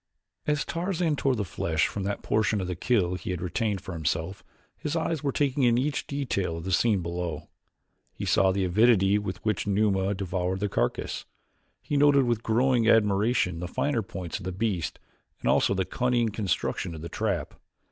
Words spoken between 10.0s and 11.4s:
devoured the carcass;